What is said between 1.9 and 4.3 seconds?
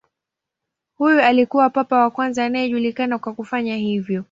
wa kwanza anayejulikana kwa kufanya hivyo.